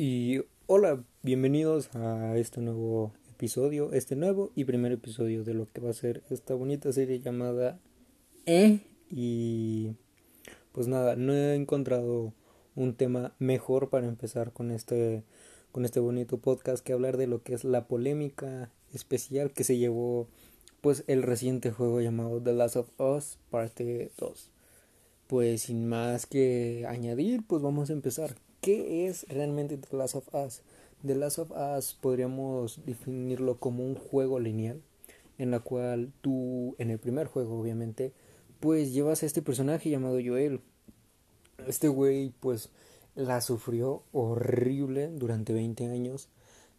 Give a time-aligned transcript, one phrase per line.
[0.00, 5.80] Y hola, bienvenidos a este nuevo episodio, este nuevo y primer episodio de lo que
[5.80, 7.80] va a ser esta bonita serie llamada
[8.46, 8.78] E.
[9.10, 9.96] Y
[10.70, 12.32] pues nada, no he encontrado
[12.76, 15.24] un tema mejor para empezar con este
[15.72, 19.78] con este bonito podcast que hablar de lo que es la polémica especial que se
[19.78, 20.28] llevó
[20.80, 24.52] pues el reciente juego llamado The Last of Us parte 2.
[25.26, 28.36] Pues sin más que añadir, pues vamos a empezar.
[28.60, 30.62] ¿Qué es realmente The Last of Us?
[31.06, 34.82] The Last of Us podríamos definirlo como un juego lineal
[35.38, 38.12] en la cual tú, en el primer juego obviamente,
[38.58, 40.60] pues llevas a este personaje llamado Joel.
[41.68, 42.70] Este güey pues
[43.14, 46.28] la sufrió horrible durante 20 años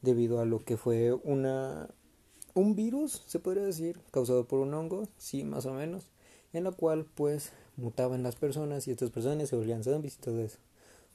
[0.02, 1.90] debido a lo que fue una
[2.56, 6.10] un virus, se podría decir, causado por un hongo, sí, más o menos,
[6.52, 10.42] en la cual pues mutaban las personas y estas personas se volvían zombies y todo
[10.42, 10.58] eso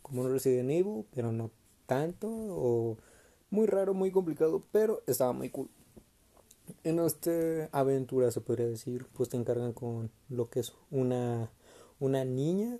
[0.04, 1.50] como un Resident Evil, pero no
[1.86, 2.98] tanto, o
[3.48, 5.70] muy raro, muy complicado, pero estaba muy cool.
[6.82, 7.30] En esta
[7.72, 11.50] aventura se podría decir, pues te encargan con lo que es una,
[12.00, 12.78] una niña,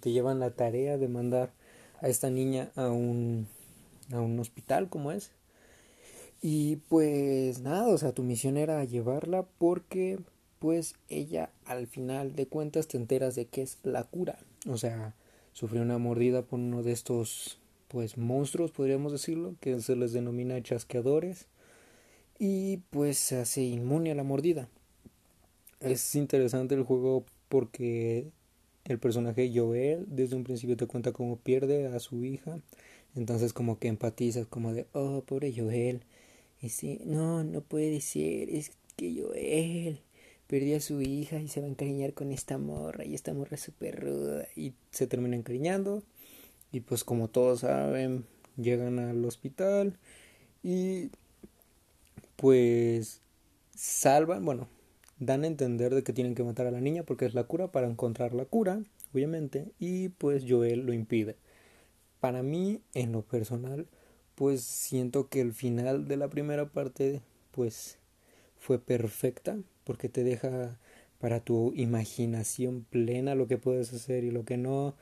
[0.00, 1.52] te llevan la tarea de mandar
[2.00, 3.48] a esta niña a un,
[4.12, 5.32] a un hospital como es.
[6.40, 10.20] Y pues nada, o sea, tu misión era llevarla porque
[10.60, 14.38] pues ella al final de cuentas te enteras de que es la cura.
[14.68, 15.14] O sea,
[15.54, 20.62] sufrió una mordida por uno de estos pues monstruos podríamos decirlo que se les denomina
[20.62, 21.46] chasqueadores.
[22.38, 24.68] Y pues se hace inmune a la mordida.
[25.78, 28.26] Es interesante el juego porque
[28.84, 32.58] el personaje Joel desde un principio te cuenta cómo pierde a su hija.
[33.14, 36.02] Entonces como que empatizas como de oh pobre Joel
[36.60, 40.00] y sí, no no puede ser es que Joel
[40.46, 43.54] perdió a su hija y se va a encariñar con esta morra y esta morra
[43.54, 46.02] es súper ruda y se termina encariñando
[46.72, 48.24] y pues como todos saben
[48.56, 49.96] llegan al hospital
[50.62, 51.10] y
[52.36, 53.20] pues
[53.74, 54.68] salvan, bueno,
[55.18, 57.68] dan a entender de que tienen que matar a la niña porque es la cura
[57.68, 58.82] para encontrar la cura,
[59.12, 61.36] obviamente, y pues Joel lo impide.
[62.20, 63.86] Para mí, en lo personal,
[64.34, 67.20] pues siento que el final de la primera parte
[67.50, 67.98] pues
[68.58, 70.78] fue perfecta porque te deja
[71.20, 74.94] para tu imaginación plena lo que puedes hacer y lo que no,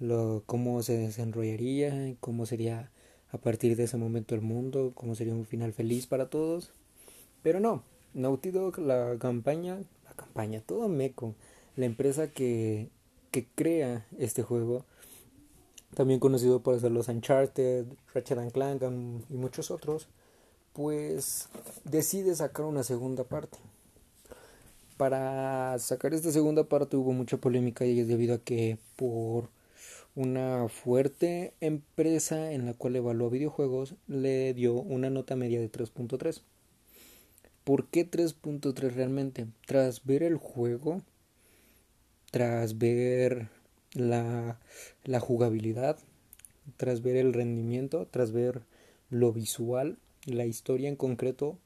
[0.00, 2.90] lo, cómo se desenrollaría, cómo sería
[3.30, 6.72] a partir de ese momento el mundo, cómo sería un final feliz para todos.
[7.42, 7.82] Pero no,
[8.14, 11.34] Naughty Dog, la campaña, la campaña, todo meco,
[11.76, 12.88] la empresa que,
[13.30, 14.84] que crea este juego,
[15.94, 18.82] también conocido por hacer los Uncharted, Ratchet Clank
[19.30, 20.08] y muchos otros,
[20.72, 21.48] pues
[21.84, 23.58] decide sacar una segunda parte.
[24.98, 29.48] Para sacar esta segunda parte hubo mucha polémica y es debido a que por
[30.16, 36.40] una fuerte empresa en la cual evaluó videojuegos le dio una nota media de 3.3.
[37.62, 39.46] ¿Por qué 3.3 realmente?
[39.66, 41.02] Tras ver el juego,
[42.32, 43.50] tras ver
[43.92, 44.58] la,
[45.04, 45.96] la jugabilidad,
[46.76, 48.62] tras ver el rendimiento, tras ver
[49.10, 51.56] lo visual, la historia en concreto,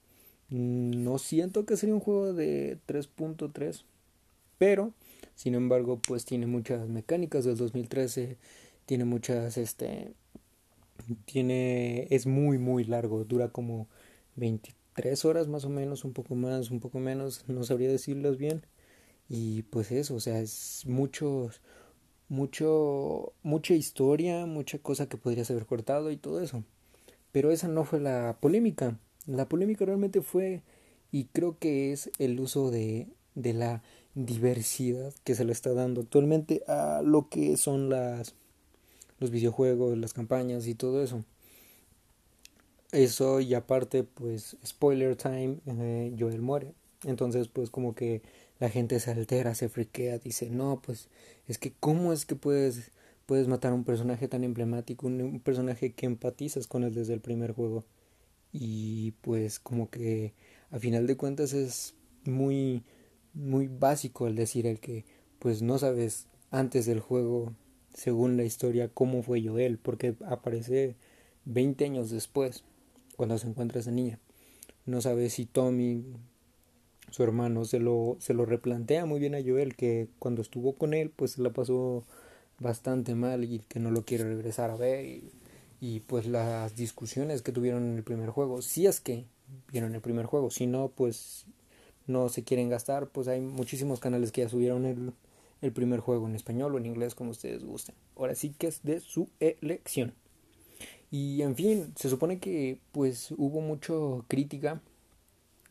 [0.53, 3.85] no siento que sería un juego de 3.3,
[4.59, 4.93] pero
[5.35, 8.37] sin embargo, pues tiene muchas mecánicas del 2013,
[8.87, 10.15] tiene muchas este
[11.25, 13.89] tiene es muy muy largo, dura como
[14.37, 18.63] 23 horas más o menos, un poco más, un poco menos, no sabría decirlos bien.
[19.29, 21.61] Y pues eso, o sea, es muchos
[22.29, 26.65] mucho mucha historia, mucha cosa que podrías haber cortado y todo eso.
[27.33, 28.99] Pero esa no fue la polémica.
[29.27, 30.63] La polémica realmente fue,
[31.11, 33.83] y creo que es el uso de, de la
[34.15, 38.35] diversidad que se le está dando actualmente a lo que son las
[39.23, 41.25] los videojuegos, las campañas y todo eso.
[42.91, 46.75] Eso y aparte, pues, spoiler time, eh, Joel muere.
[47.05, 48.21] Entonces, pues, como que
[48.61, 51.09] la gente se altera, se friquea, dice, no, pues,
[51.49, 52.91] es que, ¿cómo es que puedes,
[53.27, 57.21] puedes matar a un personaje tan emblemático, un personaje que empatizas con él desde el
[57.21, 57.85] primer juego?
[58.53, 60.35] Y pues como que
[60.71, 61.95] a final de cuentas es
[62.25, 62.85] muy
[63.35, 65.05] muy básico el decir el que
[65.39, 67.55] pues no sabes antes del juego
[67.95, 70.97] según la historia cómo fue Joel porque aparece
[71.45, 72.65] 20 años después
[73.17, 74.19] cuando se encuentra esa niña.
[74.87, 76.05] No sabes si Tommy
[77.11, 80.95] su hermano se lo se lo replantea muy bien a Joel que cuando estuvo con
[80.95, 82.05] él pues la pasó
[82.59, 85.31] bastante mal y que no lo quiere regresar a ver y
[85.83, 89.25] y pues las discusiones que tuvieron en el primer juego, si es que
[89.73, 91.45] vieron el primer juego, si no, pues
[92.07, 96.37] no se quieren gastar, pues hay muchísimos canales que ya subieron el, primer juego en
[96.37, 97.97] español o en inglés como ustedes gusten.
[98.17, 100.15] Ahora sí que es de su elección.
[101.11, 104.81] Y en fin, se supone que pues hubo mucho crítica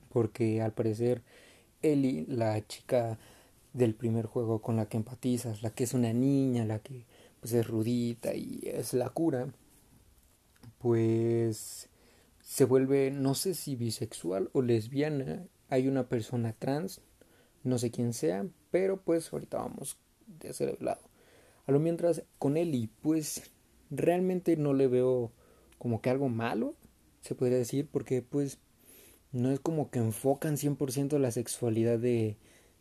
[0.09, 1.21] porque al parecer
[1.81, 3.17] Ellie, la chica
[3.71, 7.05] del primer juego con la que empatizas, la que es una niña, la que
[7.39, 9.47] pues es rudita y es la cura,
[10.81, 11.89] pues
[12.41, 17.01] se vuelve no sé si bisexual o lesbiana, hay una persona trans,
[17.63, 19.97] no sé quién sea, pero pues ahorita vamos
[20.39, 21.01] de ese lado.
[21.67, 23.51] A lo mientras con Ellie, pues
[23.89, 25.31] realmente no le veo
[25.77, 26.75] como que algo malo,
[27.21, 28.59] se podría decir, porque pues
[29.31, 32.37] no es como que enfocan 100% la sexualidad de,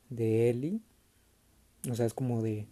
[0.08, 0.80] de Ellie.
[1.90, 2.66] O sea, es como de,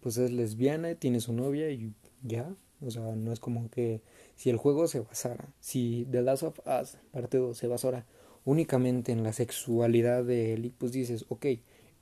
[0.00, 2.54] pues es lesbiana, tiene su novia y ya.
[2.84, 4.00] O sea, no es como que
[4.36, 8.06] si el juego se basara, si The Last of Us parte 2 se basara
[8.44, 11.46] únicamente en la sexualidad de Ellie, pues dices, ok,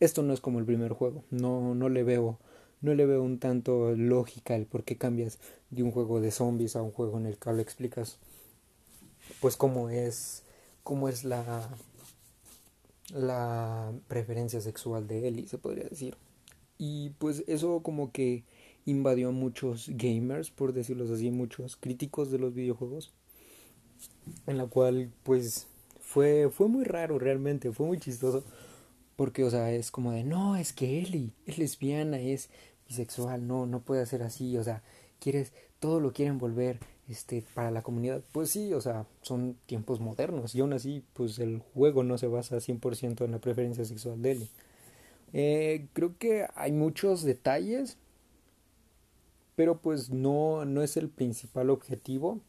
[0.01, 2.39] esto no es como el primer juego, no, no le veo
[2.81, 5.39] no le veo un tanto lógica el por qué cambias
[5.69, 8.19] de un juego de zombies a un juego en el que le explicas
[9.41, 10.45] pues cómo es
[10.83, 11.69] cómo es la
[13.13, 16.17] la preferencia sexual de Ellie se podría decir.
[16.79, 18.45] Y pues eso como que
[18.91, 23.13] invadió a muchos gamers por decirlo así muchos críticos de los videojuegos
[24.47, 25.67] en la cual pues
[26.01, 28.45] fue fue muy raro realmente fue muy chistoso
[29.17, 32.51] porque o sea es como de no es que Ellie es lesbiana es
[32.91, 34.83] bisexual, no, no puede ser así, o sea,
[35.21, 38.23] quieres, todo lo quieren volver este, para la comunidad.
[38.33, 42.27] Pues sí, o sea, son tiempos modernos y aún así, pues el juego no se
[42.27, 44.49] basa 100% en la preferencia sexual de él.
[45.33, 47.97] Eh, creo que hay muchos detalles,
[49.61, 52.41] pero pues no, no es el principal objetivo.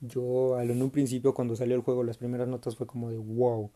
[0.00, 3.70] Yo en un principio cuando salió el juego las primeras notas fue como de wow,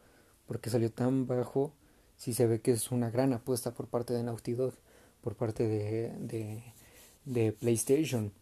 [0.47, 1.75] porque salió tan bajo,
[2.17, 4.73] si se ve que es una gran apuesta por parte de Naughty Dog
[5.21, 6.63] por parte de, de,
[7.27, 8.33] de PlayStation.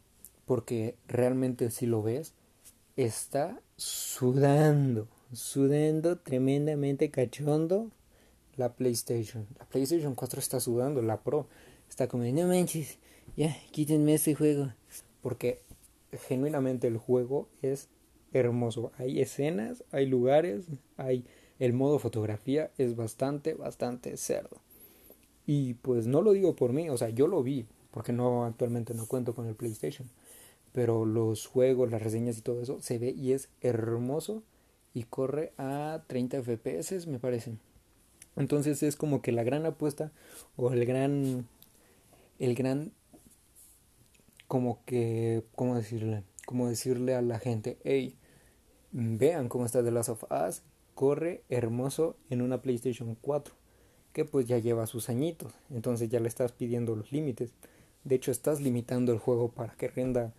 [0.45, 2.33] Porque realmente si lo ves,
[2.95, 7.91] está sudando, sudando tremendamente cachondo
[8.55, 9.49] la PlayStation.
[9.59, 11.49] La PlayStation 4 está sudando, la Pro
[11.89, 13.01] está como, no manches,
[13.35, 14.73] ya, quítenme este juego.
[15.23, 15.61] Porque
[16.13, 17.89] genuinamente el juego es
[18.33, 18.93] hermoso.
[18.99, 21.25] Hay escenas, hay lugares, hay
[21.59, 24.59] el modo fotografía, es bastante, bastante cerdo.
[25.47, 28.95] Y pues no lo digo por mí, o sea, yo lo vi, porque no actualmente
[28.95, 30.09] no cuento con el PlayStation.
[30.73, 34.43] Pero los juegos, las reseñas y todo eso se ve y es hermoso
[34.93, 37.53] y corre a 30 FPS, me parece.
[38.37, 40.13] Entonces es como que la gran apuesta
[40.57, 41.47] o el gran
[42.39, 42.93] el gran
[44.49, 48.17] como que cómo decirle, como decirle a la gente, "Hey,
[48.93, 50.63] vean cómo está The Last of Us,
[50.95, 53.55] corre hermoso en una PlayStation 4."
[54.17, 57.53] que pues ya lleva sus añitos, entonces ya le estás pidiendo los límites.
[58.03, 60.33] De hecho, estás limitando el juego para que renda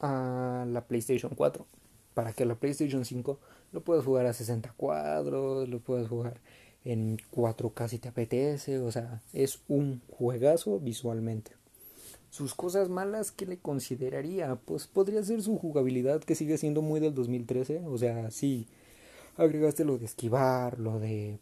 [0.00, 1.66] a la PlayStation 4.
[2.14, 3.38] Para que la PlayStation 5
[3.70, 6.40] lo puedas jugar a 60 cuadros, lo puedas jugar
[6.84, 8.80] en 4K si te apetece.
[8.80, 11.52] O sea, es un juegazo visualmente.
[12.30, 17.00] Sus cosas malas que le consideraría, pues podría ser su jugabilidad que sigue siendo muy
[17.00, 17.86] del 2013.
[17.86, 18.66] O sea, sí,
[19.36, 21.38] agregaste lo de esquivar, lo de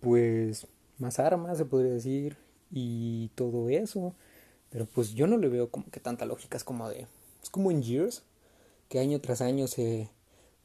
[0.00, 0.66] pues
[0.98, 2.36] más armas, se podría decir,
[2.70, 4.14] y todo eso.
[4.70, 7.06] Pero pues yo no le veo como que tanta lógica, es como de...
[7.42, 8.24] Es como en Gears,
[8.88, 10.10] que año tras año se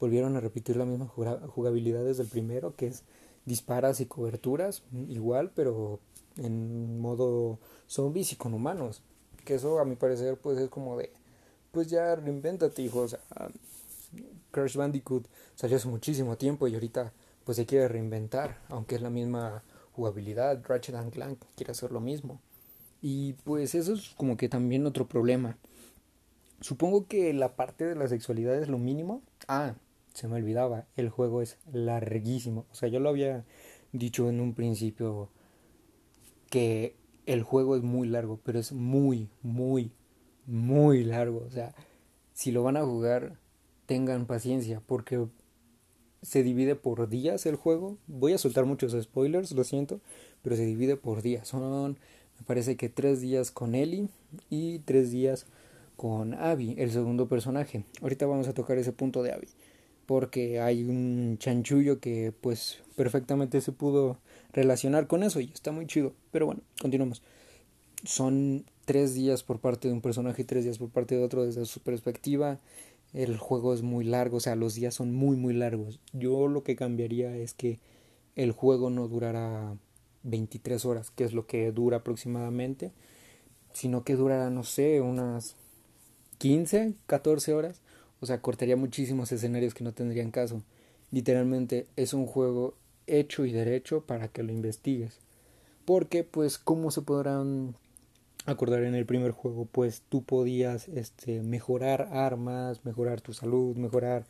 [0.00, 3.04] volvieron a repetir la misma jugabilidad desde el primero, que es
[3.44, 6.00] disparas y coberturas, igual, pero
[6.36, 9.02] en modo zombies y con humanos.
[9.54, 11.10] Eso a mi parecer pues es como de...
[11.72, 13.00] Pues ya reinvéntate, hijo.
[13.00, 13.20] O sea,
[14.50, 17.12] Crash Bandicoot salió hace muchísimo tiempo y ahorita
[17.44, 22.00] pues se quiere reinventar, aunque es la misma jugabilidad, Ratchet and Clank quiere hacer lo
[22.00, 22.40] mismo.
[23.02, 25.58] Y pues eso es como que también otro problema.
[26.60, 29.22] Supongo que la parte de la sexualidad es lo mínimo.
[29.48, 29.74] Ah,
[30.12, 32.66] se me olvidaba, el juego es larguísimo.
[32.70, 33.44] O sea, yo lo había
[33.92, 35.30] dicho en un principio
[36.50, 36.96] que
[37.30, 39.92] el juego es muy largo, pero es muy, muy,
[40.46, 41.44] muy largo.
[41.46, 41.76] O sea,
[42.32, 43.38] si lo van a jugar,
[43.86, 45.28] tengan paciencia, porque
[46.22, 47.98] se divide por días el juego.
[48.08, 50.00] Voy a soltar muchos spoilers, lo siento,
[50.42, 51.46] pero se divide por días.
[51.46, 51.98] Son,
[52.36, 54.08] me parece que tres días con Ellie
[54.48, 55.46] y tres días
[55.96, 57.84] con Abby, el segundo personaje.
[58.02, 59.46] Ahorita vamos a tocar ese punto de Abby,
[60.10, 64.18] porque hay un chanchullo que pues perfectamente se pudo
[64.52, 66.14] relacionar con eso y está muy chido.
[66.32, 67.22] Pero bueno, continuamos.
[68.02, 71.44] Son tres días por parte de un personaje y tres días por parte de otro
[71.44, 72.58] desde su perspectiva
[73.12, 76.00] el juego es muy largo, o sea, los días son muy, muy largos.
[76.12, 77.78] Yo lo que cambiaría es que
[78.34, 79.76] el juego no durara
[80.24, 82.90] 23 horas, que es lo que dura aproximadamente,
[83.74, 85.54] sino que durara, no sé, unas
[86.38, 87.80] 15, 14 horas.
[88.20, 90.62] O sea, cortaría muchísimos escenarios que no tendrían caso.
[91.10, 92.74] Literalmente es un juego
[93.06, 95.18] hecho y derecho para que lo investigues.
[95.84, 97.74] Porque, pues, ¿cómo se podrán
[98.46, 99.66] acordar en el primer juego?
[99.66, 104.26] Pues tú podías este, mejorar armas, mejorar tu salud, mejorar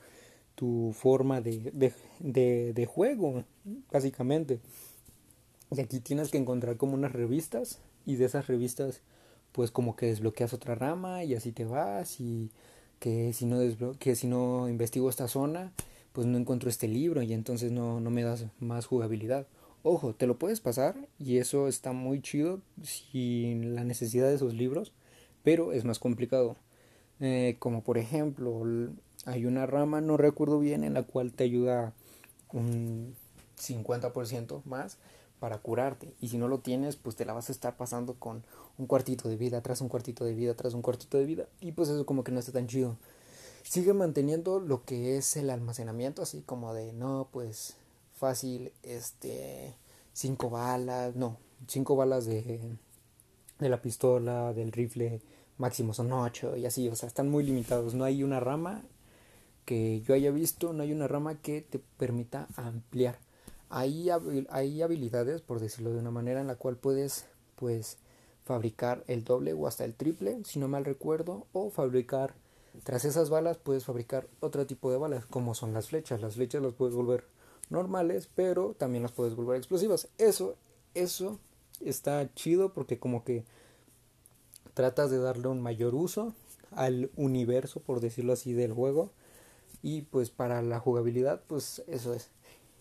[0.54, 3.44] tu forma de, de, de, de juego,
[3.90, 4.60] básicamente.
[5.70, 9.02] Y aquí tienes que encontrar como unas revistas y de esas revistas
[9.52, 12.50] pues como que desbloqueas otra rama y así te vas y
[13.00, 13.58] que si no
[13.98, 15.72] que si no investigo esta zona
[16.12, 19.46] pues no encuentro este libro y entonces no, no me das más jugabilidad.
[19.82, 24.54] Ojo, te lo puedes pasar y eso está muy chido sin la necesidad de esos
[24.54, 24.92] libros,
[25.42, 26.56] pero es más complicado.
[27.20, 28.62] Eh, como por ejemplo,
[29.24, 31.94] hay una rama, no recuerdo bien, en la cual te ayuda
[32.52, 33.14] un
[33.58, 34.98] 50% más
[35.40, 36.14] para curarte.
[36.20, 38.44] Y si no lo tienes, pues te la vas a estar pasando con
[38.78, 41.46] un cuartito de vida, tras un cuartito de vida, tras un cuartito de vida.
[41.60, 42.96] Y pues eso como que no está tan chido.
[43.62, 47.76] Sigue manteniendo lo que es el almacenamiento, así como de, no, pues
[48.14, 49.74] fácil, este,
[50.12, 52.60] cinco balas, no, cinco balas de,
[53.58, 55.20] de la pistola, del rifle,
[55.58, 57.94] máximo son ocho y así, o sea, están muy limitados.
[57.94, 58.82] No hay una rama
[59.64, 63.18] que yo haya visto, no hay una rama que te permita ampliar
[63.70, 64.10] hay,
[64.50, 67.98] hay habilidades, por decirlo de una manera, en la cual puedes, pues,
[68.44, 72.34] fabricar el doble o hasta el triple, si no mal recuerdo, o fabricar,
[72.82, 76.20] tras esas balas, puedes fabricar otro tipo de balas, como son las flechas.
[76.20, 77.24] Las flechas las puedes volver
[77.68, 80.08] normales, pero también las puedes volver explosivas.
[80.18, 80.56] Eso,
[80.94, 81.38] eso
[81.80, 83.44] está chido porque como que
[84.74, 86.34] tratas de darle un mayor uso
[86.72, 89.10] al universo, por decirlo así, del juego.
[89.82, 92.30] Y pues para la jugabilidad, pues eso es.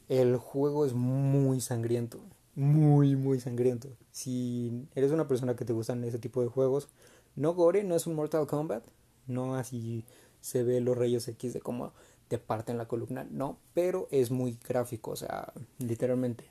[0.10, 2.20] El juego es muy sangriento.
[2.56, 3.90] Muy, muy sangriento.
[4.12, 6.90] Si eres una persona que te gustan ese tipo de juegos,
[7.36, 8.84] no gore, no es un Mortal Kombat.
[9.28, 10.04] No así
[10.42, 11.94] se ve los rayos X de cómo
[12.28, 13.28] te parten la columna.
[13.30, 15.12] No, pero es muy gráfico.
[15.12, 16.46] O sea, literalmente.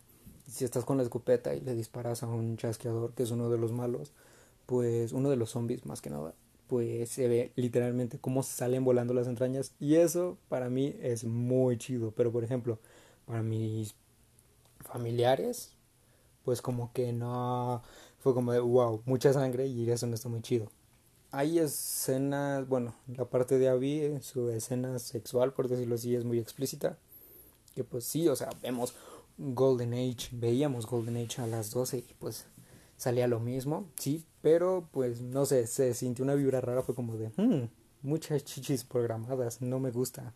[0.49, 3.59] Si estás con la escopeta y le disparas a un chasqueador, que es uno de
[3.59, 4.13] los malos,
[4.67, 6.33] pues uno de los zombies más que nada,
[6.69, 9.73] pues se ve literalmente cómo salen volando las entrañas.
[9.81, 12.13] Y eso para mí es muy chido.
[12.13, 12.79] Pero por ejemplo,
[13.27, 13.95] para mis
[14.81, 15.73] familiares,
[16.45, 17.83] pues como que no
[18.21, 20.71] fue como de wow, mucha sangre y eso no está muy chido.
[21.31, 26.39] Hay escenas, bueno, la parte de Abby, su escena sexual, por decirlo así, es muy
[26.39, 26.99] explícita.
[27.75, 28.95] Que pues sí, o sea, vemos
[29.37, 32.47] Golden Age, veíamos Golden Age a las 12 y pues
[32.99, 37.17] salía lo mismo, sí, pero pues no sé, se sintió una vibra rara, fue como
[37.17, 37.69] de, hmm,
[38.03, 40.35] muchas chichis programadas, no me gusta.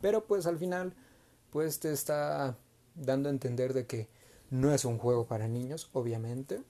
[0.00, 0.94] Pero pues al final
[1.50, 2.56] pues te está
[2.94, 4.08] dando a entender de que
[4.50, 6.62] no es un juego para niños, obviamente.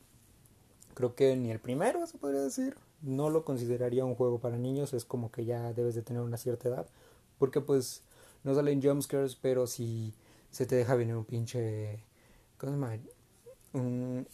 [0.94, 2.76] Creo que ni el primero se podría decir.
[3.02, 6.36] No lo consideraría un juego para niños, es como que ya debes de tener una
[6.36, 6.86] cierta edad.
[7.38, 8.02] Porque pues
[8.44, 10.14] no salen jumpscares, pero si
[10.50, 12.04] se te deja venir un pinche...
[12.56, 12.98] ¿Cómo se llama?
[13.74, 14.26] Un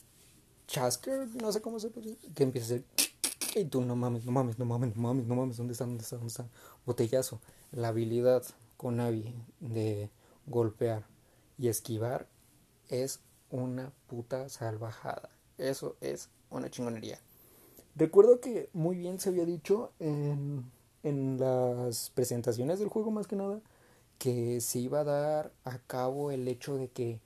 [0.67, 2.85] chasker, no sé cómo se puede Que empieza a ser...
[3.57, 5.85] Y tú no mames, no mames, no mames, no mames, no mames, ¿dónde está?
[5.85, 6.17] ¿Dónde está?
[6.17, 6.47] ¿Dónde está?
[6.85, 7.41] Botellazo.
[7.71, 8.43] La habilidad
[8.77, 10.11] con Abby de
[10.47, 11.05] golpear
[11.57, 12.27] y esquivar
[12.89, 15.31] es una puta salvajada.
[15.57, 17.21] Eso es una chingonería.
[17.95, 20.71] Recuerdo que muy bien se había dicho en,
[21.05, 23.61] en las presentaciones del juego más que nada
[24.19, 27.21] que se iba a dar a cabo el hecho de que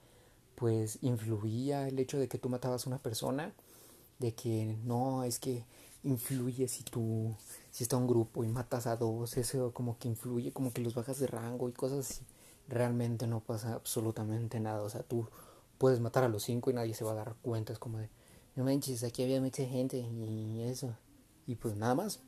[0.58, 3.52] pues influía el hecho de que tú matabas a una persona
[4.18, 5.64] de que no es que
[6.02, 7.34] influye si tú
[7.70, 10.94] si está un grupo y matas a dos eso como que influye como que los
[10.94, 12.24] bajas de rango y cosas así
[12.68, 14.82] realmente no pasa absolutamente nada.
[14.82, 15.28] O sea, tú
[15.78, 17.72] puedes matar a los cinco y nadie se va a dar cuenta.
[17.72, 18.10] Es como de,
[18.54, 20.94] no manches, aquí había mucha gente y eso.
[21.46, 22.20] Y pues nada más.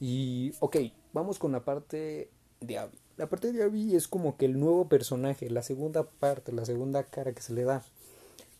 [0.00, 0.76] Y ok,
[1.12, 2.30] vamos con la parte
[2.60, 2.90] de.
[3.18, 7.02] La parte de Abby es como que el nuevo personaje, la segunda parte, la segunda
[7.02, 7.82] cara que se le da.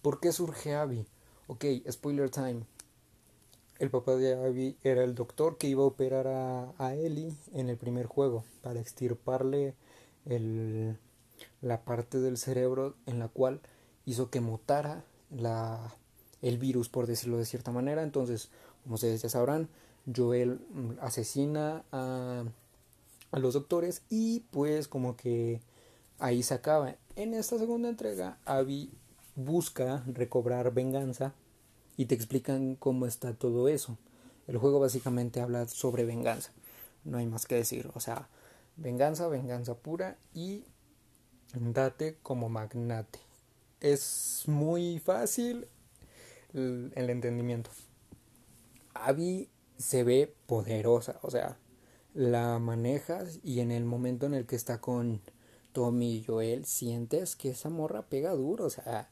[0.03, 1.07] ¿Por qué surge Abby?
[1.47, 2.65] Ok, spoiler time.
[3.79, 7.69] El papá de Abby era el doctor que iba a operar a, a Ellie en
[7.69, 9.77] el primer juego para extirparle
[10.27, 10.99] el,
[11.63, 13.61] la parte del cerebro en la cual
[14.07, 15.95] hizo que mutara la,
[16.43, 18.03] el virus, por decirlo de cierta manera.
[18.03, 18.51] Entonces,
[18.83, 19.69] como ustedes ya sabrán,
[20.13, 20.61] Joel
[21.01, 22.43] asesina a,
[23.31, 25.61] a los doctores y pues como que
[26.19, 26.97] ahí se acaba.
[27.17, 28.93] En esta segunda entrega, Abby
[29.35, 31.35] busca recobrar venganza
[31.97, 33.99] y te explican cómo está todo eso.
[34.47, 36.53] El juego básicamente habla sobre venganza.
[37.05, 37.91] No hay más que decir.
[37.95, 38.29] O sea,
[38.77, 40.65] venganza, venganza pura y
[41.55, 43.21] date como magnate.
[43.81, 45.69] Es muy fácil
[46.55, 47.71] el, entendimiento.
[48.95, 51.57] Abby se ve poderosa, o sea,
[52.15, 55.21] la manejas y en el momento en el que está con
[55.73, 59.09] Tommy y Joel sientes que esa morra pega duro, o sea,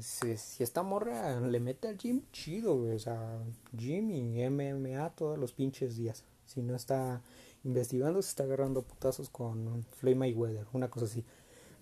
[0.00, 3.38] si, esta morra le mete al gym chido, o sea,
[3.76, 6.24] gym y MMA todos los pinches días.
[6.46, 7.22] Si no está
[7.64, 11.24] investigando, se está agarrando putazos con Flame Mayweather, una cosa así.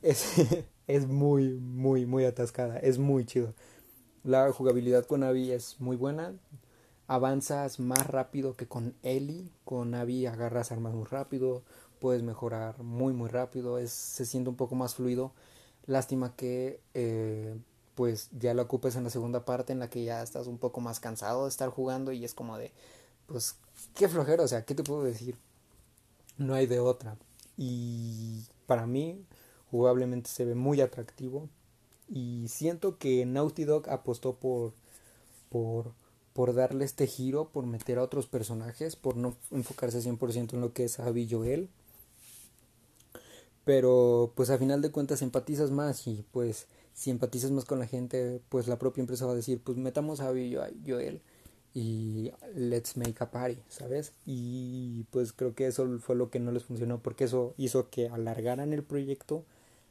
[0.03, 0.25] Es,
[0.87, 3.55] es muy, muy, muy atascada, es muy chido.
[4.25, 6.35] La jugabilidad con Abby es muy buena.
[7.09, 9.51] Avanzas más rápido que con Ellie.
[9.65, 11.63] Con Abby agarras armas muy rápido.
[12.01, 13.79] Puedes mejorar muy, muy rápido.
[13.79, 15.33] Es, se siente un poco más fluido.
[15.87, 17.57] Lástima que eh,
[17.97, 20.81] pues ya lo ocupes en la segunda parte en la que ya estás un poco
[20.81, 22.71] más cansado de estar jugando y es como de,
[23.27, 23.57] pues,
[23.95, 25.37] qué flojero, o sea, ¿qué te puedo decir?
[26.37, 27.17] No hay de otra.
[27.57, 29.25] Y para mí,
[29.71, 31.49] jugablemente se ve muy atractivo.
[32.09, 34.75] Y siento que Naughty Dog apostó por,
[35.49, 35.93] por,
[36.37, 40.75] por darle este giro, por meter a otros personajes, por no enfocarse 100% en lo
[40.75, 41.71] que es Abby Joel.
[43.65, 47.87] Pero pues a final de cuentas empatizas más y pues si empatizas más con la
[47.87, 50.55] gente, pues la propia empresa va a decir, pues metamos a Abby
[50.87, 51.23] Joel
[51.73, 54.13] y let's make a party, ¿sabes?
[54.27, 58.11] Y pues creo que eso fue lo que no les funcionó porque eso hizo que
[58.11, 59.47] alargaran el proyecto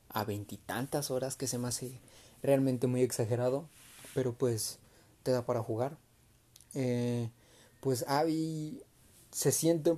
[0.10, 2.00] a veintitantas horas que se me hace
[2.44, 3.68] realmente muy exagerado,
[4.14, 4.78] pero pues
[5.24, 5.98] te da para jugar.
[6.76, 7.30] Eh,
[7.80, 8.84] pues Abby
[9.32, 9.98] se siente,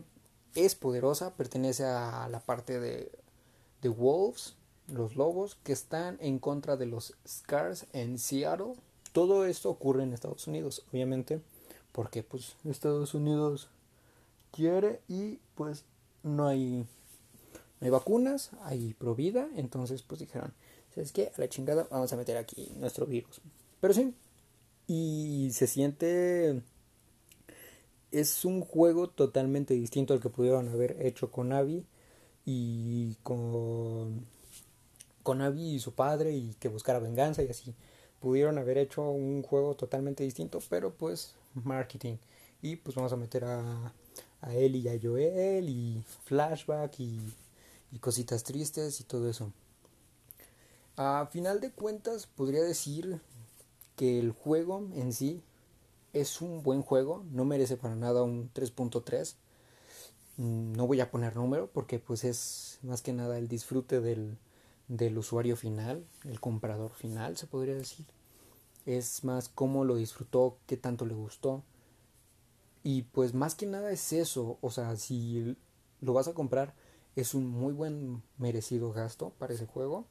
[0.55, 3.11] es poderosa, pertenece a la parte de,
[3.81, 4.55] de Wolves,
[4.87, 8.73] los lobos, que están en contra de los Scars en Seattle.
[9.11, 11.41] Todo esto ocurre en Estados Unidos, obviamente,
[11.91, 13.69] porque pues Estados Unidos
[14.51, 15.83] quiere y pues
[16.23, 16.85] no hay
[17.79, 20.53] no hay vacunas, hay provida, entonces pues dijeron,
[20.93, 21.31] ¿sabes qué?
[21.35, 23.39] A la chingada vamos a meter aquí nuestro virus.
[23.79, 24.13] Pero sí,
[24.87, 26.61] y se siente...
[28.11, 31.85] Es un juego totalmente distinto al que pudieron haber hecho con Abby
[32.45, 34.25] y con,
[35.23, 37.75] con Abby y su padre y que buscara venganza y así.
[38.21, 42.15] Pudieron haber hecho un juego totalmente distinto, pero pues marketing.
[42.61, 43.93] Y pues vamos a meter a,
[44.41, 47.19] a él y a Joel y flashback y
[47.91, 49.51] y cositas tristes y todo eso.
[50.95, 53.21] A final de cuentas podría decir
[53.97, 55.41] que el juego en sí
[56.13, 59.35] es un buen juego, no merece para nada un 3.3.
[60.37, 64.37] Mm, no voy a poner número porque pues es más que nada el disfrute del,
[64.87, 68.05] del usuario final, el comprador final se podría decir.
[68.85, 71.63] Es más cómo lo disfrutó, qué tanto le gustó.
[72.83, 75.57] Y pues más que nada es eso, o sea, si
[75.99, 76.73] lo vas a comprar,
[77.15, 80.05] es un muy buen merecido gasto para ese juego.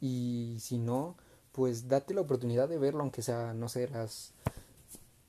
[0.00, 1.16] Y si no,
[1.52, 4.32] pues date la oportunidad de verlo, aunque sea, no sé, las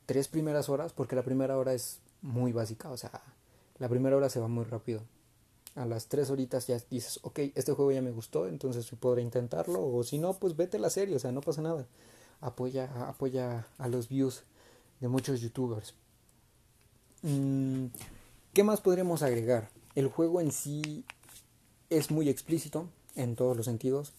[0.05, 3.11] tres primeras horas, porque la primera hora es muy básica, o sea,
[3.79, 5.01] la primera hora se va muy rápido.
[5.75, 9.85] A las tres horitas ya dices, ok, este juego ya me gustó, entonces podré intentarlo,
[9.85, 11.85] o si no, pues vete la serie, o sea, no pasa nada.
[12.41, 14.43] Apoya, apoya a los views
[14.99, 15.95] de muchos youtubers.
[17.23, 17.87] Mm,
[18.53, 19.69] ¿Qué más podríamos agregar?
[19.95, 21.05] El juego en sí
[21.89, 24.13] es muy explícito en todos los sentidos.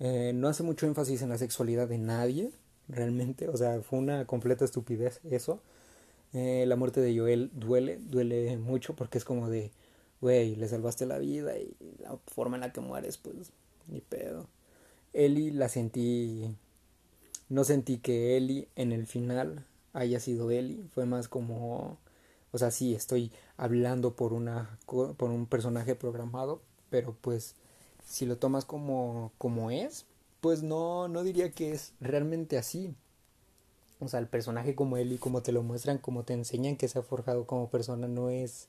[0.00, 2.50] Eh, no hace mucho énfasis en la sexualidad de nadie,
[2.88, 3.48] realmente.
[3.48, 5.60] O sea, fue una completa estupidez eso.
[6.32, 9.70] Eh, la muerte de Joel duele, duele mucho porque es como de,
[10.20, 13.52] güey, le salvaste la vida y la forma en la que mueres, pues,
[13.88, 14.48] ni pedo.
[15.12, 16.56] Ellie la sentí,
[17.48, 21.98] no sentí que Ellie en el final haya sido Ellie, fue más como
[22.54, 27.56] o sea, sí, estoy hablando por, una, por un personaje programado, pero pues
[28.04, 30.06] si lo tomas como, como es,
[30.40, 32.94] pues no, no diría que es realmente así.
[34.00, 36.88] O sea, el personaje como él y como te lo muestran, como te enseñan que
[36.88, 38.68] se ha forjado como persona, no es,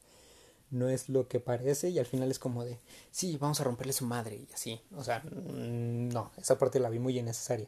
[0.71, 2.79] no es lo que parece y al final es como de,
[3.11, 4.81] sí, vamos a romperle su madre y así.
[4.95, 7.67] O sea, mm, no, esa parte la vi muy innecesaria.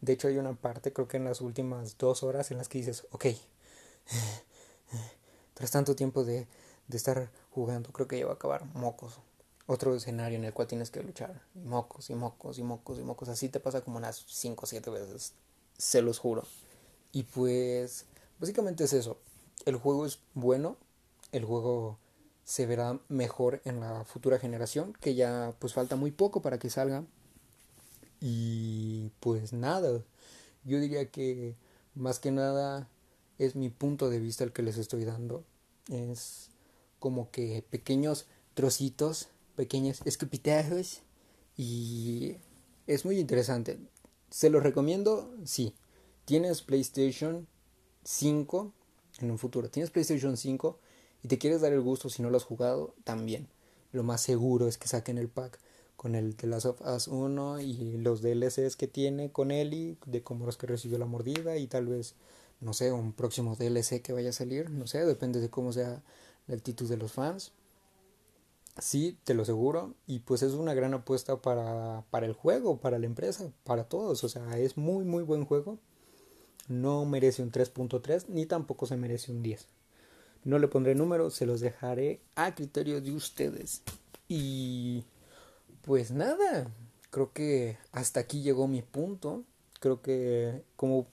[0.00, 2.78] De hecho, hay una parte, creo que en las últimas dos horas, en las que
[2.78, 3.26] dices, ok,
[5.54, 6.46] tras tanto tiempo de,
[6.86, 9.18] de estar jugando, creo que ya va a acabar mocos.
[9.70, 11.42] Otro escenario en el cual tienes que luchar.
[11.54, 13.28] Y mocos, y mocos, y mocos, y mocos.
[13.28, 15.34] Así te pasa como unas 5 o 7 veces.
[15.76, 16.44] Se los juro.
[17.12, 18.06] Y pues,
[18.40, 19.18] básicamente es eso.
[19.66, 20.78] El juego es bueno.
[21.32, 21.98] El juego
[22.44, 24.94] se verá mejor en la futura generación.
[25.02, 27.04] Que ya pues falta muy poco para que salga.
[28.22, 30.02] Y pues nada.
[30.64, 31.56] Yo diría que
[31.94, 32.88] más que nada
[33.36, 35.44] es mi punto de vista el que les estoy dando.
[35.90, 36.48] Es
[37.00, 41.00] como que pequeños trocitos, pequeños escupitajos
[41.56, 42.36] y
[42.86, 43.80] es muy interesante.
[44.30, 45.34] ¿Se los recomiendo?
[45.44, 45.74] Sí.
[46.24, 47.48] Tienes PlayStation
[48.04, 48.72] 5
[49.18, 49.68] en un futuro.
[49.68, 50.78] Tienes PlayStation 5
[51.24, 53.48] y te quieres dar el gusto si no lo has jugado, también.
[53.90, 55.58] Lo más seguro es que saquen el pack
[55.96, 60.22] con el The Last of Us 1 y los DLCs que tiene con Ellie, de
[60.22, 62.14] cómo los que recibió la mordida y tal vez,
[62.60, 66.00] no sé, un próximo DLC que vaya a salir, no sé, depende de cómo sea
[66.46, 67.50] la actitud de los fans.
[68.78, 69.94] Sí, te lo aseguro.
[70.06, 74.22] Y pues es una gran apuesta para, para el juego, para la empresa, para todos.
[74.24, 75.78] O sea, es muy, muy buen juego.
[76.68, 79.66] No merece un 3.3 ni tampoco se merece un 10.
[80.44, 83.82] No le pondré número, se los dejaré a criterio de ustedes.
[84.28, 85.04] Y
[85.82, 86.70] pues nada,
[87.10, 89.44] creo que hasta aquí llegó mi punto.
[89.80, 91.06] Creo que como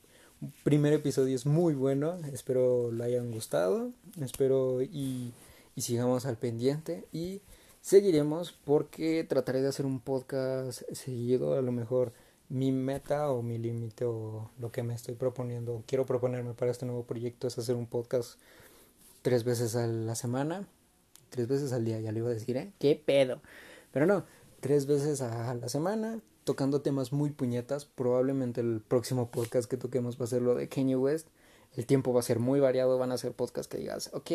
[0.64, 2.18] primer episodio es muy bueno.
[2.32, 3.92] Espero lo hayan gustado.
[4.22, 5.34] Espero y,
[5.76, 7.06] y sigamos al pendiente.
[7.12, 7.42] Y
[7.82, 11.58] seguiremos porque trataré de hacer un podcast seguido.
[11.58, 12.14] A lo mejor
[12.50, 16.86] mi meta o mi límite o lo que me estoy proponiendo, quiero proponerme para este
[16.86, 18.40] nuevo proyecto es hacer un podcast
[19.22, 20.68] tres veces a la semana,
[21.30, 22.72] tres veces al día, ya le iba a decir, ¿eh?
[22.80, 23.42] ¿Qué pedo?
[23.92, 24.26] Pero no,
[24.60, 27.86] tres veces a la semana, tocando temas muy puñetas.
[27.86, 31.28] Probablemente el próximo podcast que toquemos va a ser lo de Kanye West.
[31.74, 34.32] El tiempo va a ser muy variado, van a ser podcasts que digas, ok,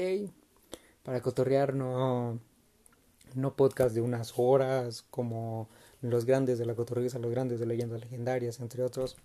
[1.10, 2.38] para cotorrear no,
[3.34, 5.68] no podcast de unas horas como
[6.02, 9.16] los grandes de la cotorriza, los grandes de leyendas legendarias, entre otros.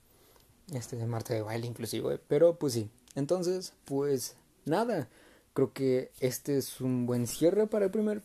[0.73, 2.89] Este de Marte de baile inclusive, pero pues sí.
[3.13, 5.09] Entonces, pues nada,
[5.53, 8.23] creo que este es un buen cierre para el primer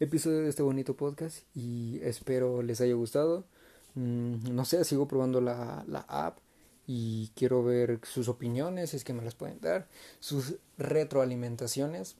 [0.00, 3.44] episodio de este bonito podcast y espero les haya gustado.
[3.94, 6.38] Mm, no sé, sigo probando la, la app
[6.86, 9.86] y quiero ver sus opiniones, es que me las pueden dar,
[10.18, 12.16] sus retroalimentaciones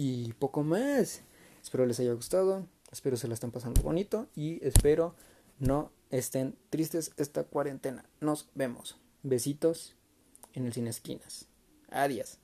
[0.00, 1.20] y poco más.
[1.62, 2.66] Espero les haya gustado.
[2.90, 5.14] Espero se la estén pasando bonito y espero
[5.58, 8.06] no estén tristes esta cuarentena.
[8.18, 8.98] Nos vemos.
[9.22, 9.94] Besitos
[10.54, 11.48] en el Cine Esquinas.
[11.90, 12.38] Adiós.